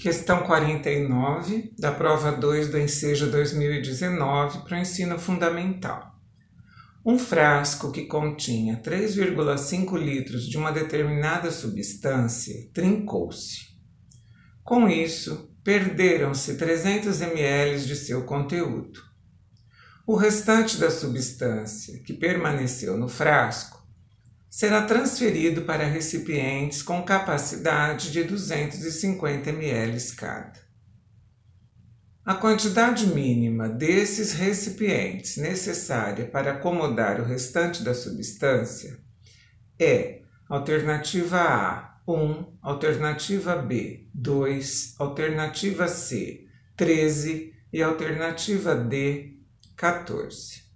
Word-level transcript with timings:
Questão 0.00 0.44
49 0.44 1.74
da 1.76 1.90
prova 1.90 2.30
2 2.30 2.68
do 2.68 2.78
Enseja 2.78 3.26
2019 3.26 4.60
para 4.60 4.78
o 4.78 4.80
ensino 4.80 5.18
fundamental. 5.18 6.14
Um 7.04 7.18
frasco 7.18 7.90
que 7.90 8.06
continha 8.06 8.80
3,5 8.80 9.98
litros 9.98 10.48
de 10.48 10.56
uma 10.56 10.70
determinada 10.70 11.50
substância 11.50 12.54
trincou-se. 12.72 13.76
Com 14.62 14.88
isso, 14.88 15.52
perderam-se 15.64 16.56
300 16.56 17.20
ml 17.20 17.84
de 17.84 17.96
seu 17.96 18.22
conteúdo. 18.22 19.00
O 20.06 20.14
restante 20.14 20.76
da 20.76 20.92
substância 20.92 22.00
que 22.04 22.12
permaneceu 22.12 22.96
no 22.96 23.08
frasco 23.08 23.77
será 24.50 24.82
transferido 24.82 25.62
para 25.62 25.84
recipientes 25.84 26.82
com 26.82 27.02
capacidade 27.02 28.10
de 28.10 28.24
250 28.24 29.50
ml 29.50 30.12
cada. 30.16 30.68
A 32.24 32.34
quantidade 32.34 33.06
mínima 33.06 33.68
desses 33.68 34.34
recipientes 34.34 35.38
necessária 35.38 36.26
para 36.26 36.52
acomodar 36.52 37.20
o 37.20 37.24
restante 37.24 37.82
da 37.82 37.94
substância 37.94 38.98
é 39.78 40.22
alternativa 40.48 41.38
A 41.40 42.00
1, 42.06 42.58
alternativa 42.60 43.56
B 43.56 44.08
2, 44.14 44.94
alternativa 44.98 45.88
C 45.88 46.46
13 46.76 47.54
e 47.72 47.82
alternativa 47.82 48.74
D 48.74 49.38
14. 49.76 50.67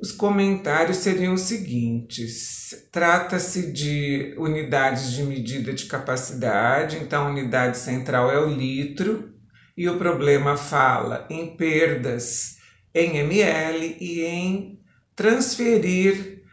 Os 0.00 0.12
comentários 0.12 0.98
seriam 0.98 1.34
os 1.34 1.40
seguintes: 1.42 2.86
trata-se 2.92 3.72
de 3.72 4.32
unidades 4.38 5.12
de 5.12 5.24
medida 5.24 5.72
de 5.72 5.86
capacidade, 5.86 6.98
então 6.98 7.26
a 7.26 7.30
unidade 7.30 7.78
central 7.78 8.30
é 8.30 8.38
o 8.38 8.48
litro, 8.48 9.34
e 9.76 9.88
o 9.88 9.98
problema 9.98 10.56
fala 10.56 11.26
em 11.28 11.56
perdas 11.56 12.58
em 12.94 13.16
ml 13.18 13.96
e 14.00 14.24
em 14.24 14.80
transferir 15.16 16.44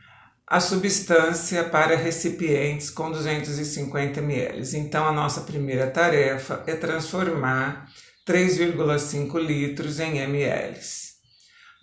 a 0.48 0.60
substância 0.60 1.64
para 1.64 1.96
recipientes 1.96 2.90
com 2.90 3.12
250 3.12 4.20
ml. 4.22 4.78
Então, 4.78 5.08
a 5.08 5.12
nossa 5.12 5.42
primeira 5.42 5.88
tarefa 5.88 6.64
é 6.66 6.76
transformar 6.76 7.88
3,5 8.28 9.40
litros 9.40 10.00
em 10.00 10.18
ml. 10.18 10.80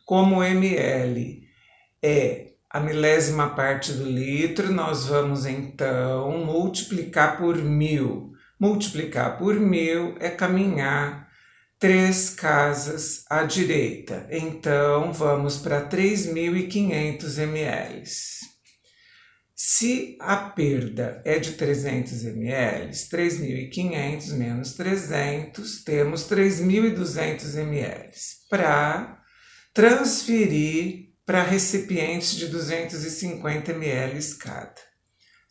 Como 0.05 0.43
ml 0.43 1.52
é 2.03 2.53
a 2.69 2.81
milésima 2.81 3.51
parte 3.51 3.93
do 3.93 4.05
litro, 4.05 4.73
nós 4.73 5.07
vamos 5.07 5.45
então 5.45 6.45
multiplicar 6.45 7.37
por 7.37 7.57
mil. 7.57 8.33
Multiplicar 8.59 9.39
por 9.39 9.61
mil 9.61 10.17
é 10.19 10.31
caminhar 10.31 11.29
três 11.79 12.31
casas 12.31 13.25
à 13.29 13.43
direita. 13.43 14.27
Então 14.31 15.13
vamos 15.13 15.59
para 15.59 15.87
3.500 15.87 17.39
ml. 17.39 18.03
Se 19.55 20.17
a 20.19 20.37
perda 20.37 21.21
é 21.25 21.39
de 21.39 21.53
300 21.53 22.25
ml, 22.25 22.91
3.500 22.91 24.33
menos 24.33 24.73
300, 24.75 25.85
temos 25.85 26.29
3.200 26.29 27.57
ml 27.59 28.11
para 28.49 29.21
transferir 29.75 31.12
para 31.25 31.43
recipientes 31.43 32.35
de 32.35 32.49
250 32.49 33.73
ml 33.73 34.35
cada. 34.37 34.93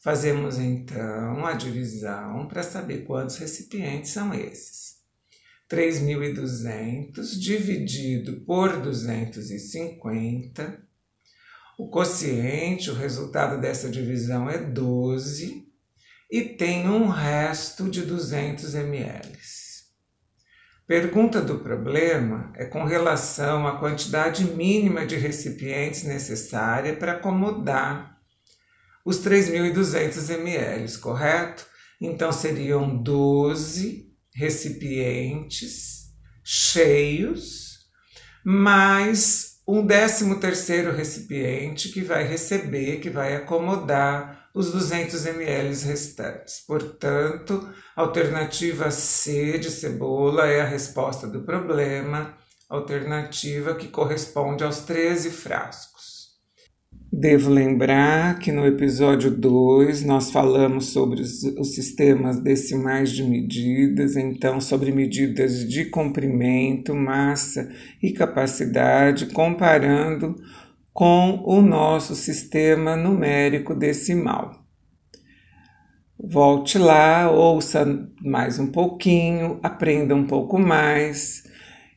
Fazemos 0.04 0.58
então 0.58 1.46
a 1.46 1.54
divisão 1.54 2.48
para 2.48 2.64
saber 2.64 3.06
quantos 3.06 3.38
recipientes 3.38 4.10
são 4.12 4.34
esses. 4.34 5.00
3.200 5.70 7.40
dividido 7.40 8.42
por 8.42 8.82
250. 8.82 10.84
O 11.78 11.90
quociente, 11.90 12.92
o 12.92 12.96
resultado 12.96 13.62
dessa 13.62 13.90
divisão 13.90 14.50
é 14.50 14.58
12 14.58 15.66
e 16.30 16.42
tem 16.42 16.90
um 16.90 17.08
resto 17.08 17.90
de 17.90 18.02
200 18.02 18.76
ml. 18.76 19.40
Pergunta 20.92 21.40
do 21.42 21.60
problema 21.60 22.52
é 22.54 22.66
com 22.66 22.84
relação 22.84 23.66
à 23.66 23.80
quantidade 23.80 24.44
mínima 24.44 25.06
de 25.06 25.16
recipientes 25.16 26.04
necessária 26.04 26.94
para 26.94 27.14
acomodar 27.14 28.18
os 29.06 29.24
3.200 29.26 30.30
ml, 30.32 30.98
correto? 30.98 31.66
Então 32.02 32.30
seriam 32.30 33.02
12 33.02 34.12
recipientes 34.36 36.14
cheios, 36.44 37.90
mais 38.44 39.51
um 39.68 39.86
décimo 39.86 40.40
terceiro 40.40 40.92
recipiente 40.92 41.90
que 41.90 42.02
vai 42.02 42.24
receber, 42.24 43.00
que 43.00 43.10
vai 43.10 43.36
acomodar 43.36 44.50
os 44.54 44.72
200 44.72 45.26
ml 45.26 45.76
restantes. 45.86 46.64
Portanto, 46.68 47.70
alternativa 47.96 48.92
C 48.92 49.58
de 49.58 49.70
cebola 49.70 50.48
é 50.48 50.62
a 50.62 50.66
resposta 50.66 51.28
do 51.28 51.44
problema, 51.44 52.36
alternativa 52.70 53.76
que 53.76 53.88
corresponde 53.88 54.64
aos 54.64 54.80
13 54.80 55.30
frascos. 55.30 56.21
Devo 57.14 57.50
lembrar 57.50 58.40
que 58.40 58.54
no 58.54 58.66
episódio 58.66 59.30
2 59.30 60.06
nós 60.06 60.32
falamos 60.32 60.86
sobre 60.86 61.20
os, 61.20 61.44
os, 61.44 61.76
sistemas 61.76 62.40
decimais 62.40 63.12
de 63.12 63.22
medidas, 63.22 64.16
então 64.16 64.62
sobre 64.62 64.94
medidas 64.94 65.68
de 65.68 65.84
comprimento, 65.84 66.96
massa 66.96 67.70
e 68.02 68.14
capacidade, 68.14 69.26
comparando 69.26 70.38
com 70.94 71.44
o 71.46 71.62
nosso 71.62 72.16
sistema 72.16 72.96
numérico 72.96 73.76
decimal. 73.76 74.64
Volte 76.18 76.78
lá, 76.78 77.30
ouça 77.30 78.08
mais 78.22 78.58
um 78.58 78.68
pouquinho, 78.68 79.60
aprenda 79.62 80.16
um 80.16 80.26
pouco 80.26 80.58
mais 80.58 81.44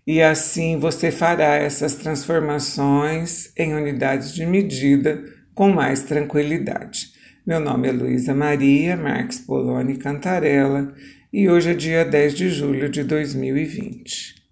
e 0.06 0.20
assim 0.20 0.78
você 0.78 1.10
fará 1.10 1.54
essas 1.54 1.94
transformações 1.94 3.50
em 3.56 3.74
unidades 3.74 4.34
de 4.34 4.44
medida 4.44 5.22
com 5.54 5.70
mais 5.70 6.02
tranquilidade. 6.02 7.12
Meu 7.46 7.60
nome 7.60 7.88
é 7.88 7.92
Luísa 7.92 8.34
Maria 8.34 8.96
Marques 8.96 9.38
Poloni 9.38 9.96
Cantarella 9.96 10.94
e 11.32 11.48
hoje 11.48 11.70
é 11.70 11.74
dia 11.74 12.04
10 12.04 12.34
de 12.34 12.48
julho 12.50 12.88
de 12.88 13.02
2020. 13.02 14.43